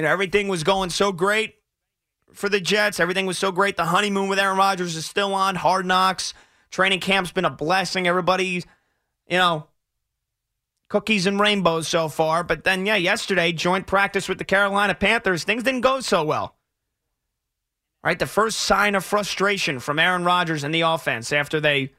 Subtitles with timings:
[0.00, 1.56] And everything was going so great
[2.32, 3.00] for the Jets.
[3.00, 3.76] Everything was so great.
[3.76, 5.56] The honeymoon with Aaron Rodgers is still on.
[5.56, 6.32] Hard knocks.
[6.70, 8.08] Training camp's been a blessing.
[8.08, 8.64] Everybody,
[9.28, 9.66] you know,
[10.88, 12.42] cookies and rainbows so far.
[12.42, 16.56] But then, yeah, yesterday, joint practice with the Carolina Panthers, things didn't go so well.
[18.02, 18.18] Right?
[18.18, 21.92] The first sign of frustration from Aaron Rodgers and the offense after they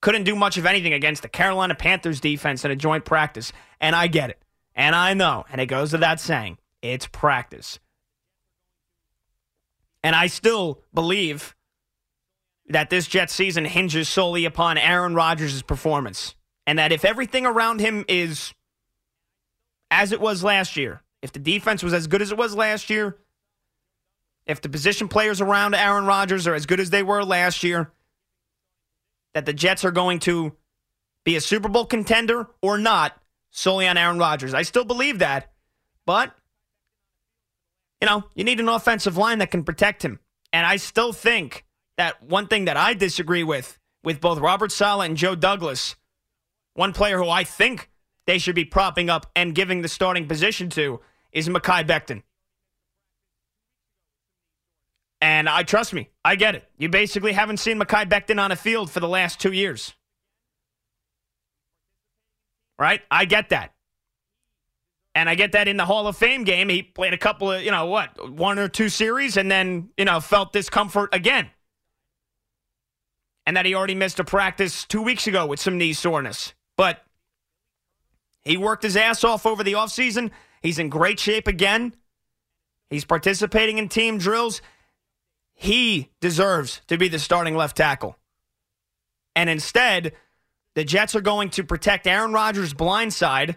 [0.00, 3.52] couldn't do much of anything against the Carolina Panthers defense in a joint practice.
[3.80, 4.42] And I get it.
[4.74, 5.44] And I know.
[5.48, 6.58] And it goes to that saying
[6.92, 7.78] it's practice.
[10.02, 11.56] And I still believe
[12.68, 16.34] that this Jet season hinges solely upon Aaron Rodgers' performance
[16.66, 18.52] and that if everything around him is
[19.90, 22.90] as it was last year, if the defense was as good as it was last
[22.90, 23.16] year,
[24.46, 27.92] if the position players around Aaron Rodgers are as good as they were last year,
[29.34, 30.54] that the Jets are going to
[31.24, 34.54] be a Super Bowl contender or not solely on Aaron Rodgers.
[34.54, 35.52] I still believe that,
[36.04, 36.34] but
[38.00, 40.20] you know, you need an offensive line that can protect him.
[40.52, 41.64] And I still think
[41.96, 45.96] that one thing that I disagree with with both Robert Saleh and Joe Douglas
[46.76, 47.90] one player who I think
[48.26, 51.00] they should be propping up and giving the starting position to
[51.32, 52.22] is Mekhi Becton.
[55.22, 56.68] And I trust me, I get it.
[56.76, 59.94] You basically haven't seen Mekhi Becton on a field for the last two years.
[62.78, 63.00] Right?
[63.10, 63.72] I get that.
[65.16, 67.62] And I get that in the Hall of Fame game, he played a couple of,
[67.62, 71.48] you know, what, one or two series and then, you know, felt discomfort again.
[73.46, 76.52] And that he already missed a practice two weeks ago with some knee soreness.
[76.76, 77.02] But
[78.42, 80.32] he worked his ass off over the offseason.
[80.60, 81.94] He's in great shape again.
[82.90, 84.60] He's participating in team drills.
[85.54, 88.18] He deserves to be the starting left tackle.
[89.34, 90.12] And instead,
[90.74, 93.56] the Jets are going to protect Aaron Rodgers' blind side,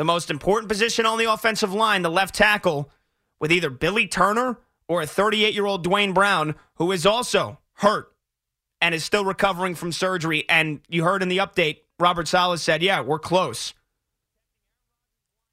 [0.00, 2.90] the most important position on the offensive line, the left tackle,
[3.38, 8.10] with either Billy Turner or a 38 year old Duane Brown, who is also hurt
[8.80, 10.48] and is still recovering from surgery.
[10.48, 13.74] And you heard in the update, Robert Saleh said, yeah, we're close.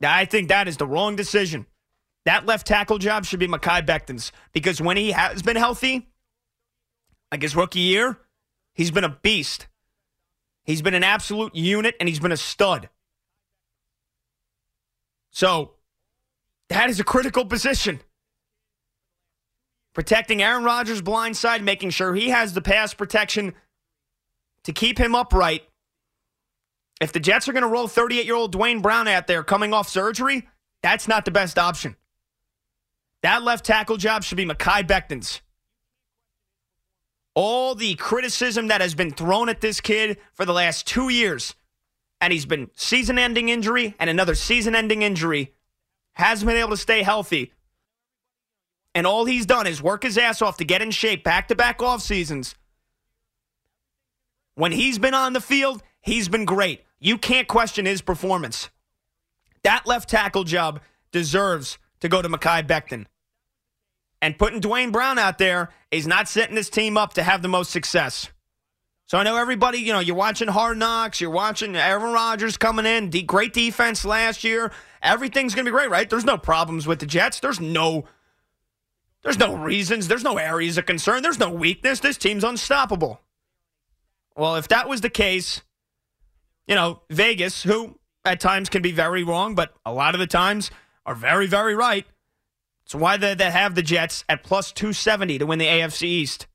[0.00, 1.66] I think that is the wrong decision.
[2.24, 6.06] That left tackle job should be Mekhi Becton's because when he has been healthy,
[7.32, 8.20] like his rookie year,
[8.72, 9.66] he's been a beast.
[10.62, 12.88] He's been an absolute unit and he's been a stud.
[15.38, 15.74] So
[16.68, 18.00] that is a critical position
[19.94, 23.54] protecting Aaron Rodgers' blind side, making sure he has the pass protection
[24.64, 25.62] to keep him upright.
[27.00, 29.72] If the Jets are going to roll 38 year old Duane Brown out there coming
[29.72, 30.48] off surgery,
[30.82, 31.94] that's not the best option.
[33.22, 35.40] That left tackle job should be Mekhi Becton's.
[37.36, 41.54] All the criticism that has been thrown at this kid for the last two years,
[42.20, 45.54] and he's been season ending injury and another season ending injury,
[46.12, 47.52] hasn't been able to stay healthy
[48.98, 51.54] and all he's done is work his ass off to get in shape back to
[51.54, 52.56] back off seasons.
[54.56, 56.82] When he's been on the field, he's been great.
[56.98, 58.70] You can't question his performance.
[59.62, 60.80] That left tackle job
[61.12, 63.06] deserves to go to Mekhi Becton.
[64.20, 67.46] And putting Duane Brown out there is not setting this team up to have the
[67.46, 68.30] most success.
[69.08, 72.84] So I know everybody, you know, you're watching Hard Knocks, you're watching Aaron Rodgers coming
[72.84, 74.70] in, great defense last year.
[75.02, 76.08] Everything's going to be great, right?
[76.08, 77.40] There's no problems with the Jets.
[77.40, 78.04] There's no
[79.22, 80.08] there's no reasons.
[80.08, 81.22] There's no areas of concern.
[81.22, 82.00] There's no weakness.
[82.00, 83.22] This team's unstoppable.
[84.36, 85.62] Well, if that was the case,
[86.66, 90.26] you know, Vegas, who at times can be very wrong, but a lot of the
[90.26, 90.70] times
[91.06, 92.06] are very, very right.
[92.84, 96.46] It's why they, they have the Jets at plus 270 to win the AFC East.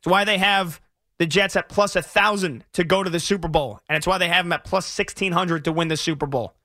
[0.00, 0.80] It's why they have
[1.22, 3.78] the Jets at plus 1,000 to go to the Super Bowl.
[3.88, 6.56] And it's why they have them at plus 1,600 to win the Super Bowl.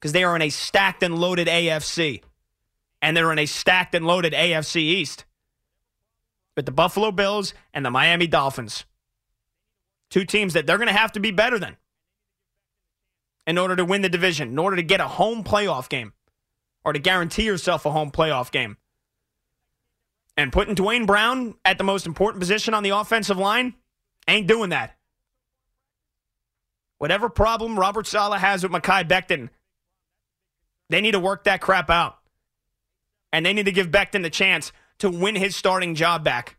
[0.00, 2.22] because they are in a stacked and loaded AFC.
[3.02, 5.26] And they're in a stacked and loaded AFC East
[6.56, 8.86] with the Buffalo Bills and the Miami Dolphins.
[10.08, 11.76] Two teams that they're going to have to be better than
[13.46, 16.14] in order to win the division, in order to get a home playoff game
[16.82, 18.78] or to guarantee yourself a home playoff game.
[20.34, 23.74] And putting Duane Brown at the most important position on the offensive line
[24.28, 24.96] ain't doing that.
[26.98, 29.50] Whatever problem Robert Saleh has with Mekhi Becton,
[30.90, 32.18] they need to work that crap out.
[33.32, 36.56] And they need to give Becton the chance to win his starting job back.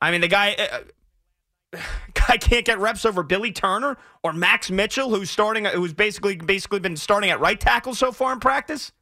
[0.00, 1.78] I mean, the guy, uh,
[2.14, 6.80] guy can't get reps over Billy Turner or Max Mitchell, who's starting, who's basically basically
[6.80, 8.92] been starting at right tackle so far in practice.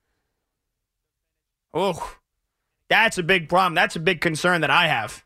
[1.75, 2.17] Oh,
[2.89, 3.75] that's a big problem.
[3.75, 5.26] That's a big concern that I have.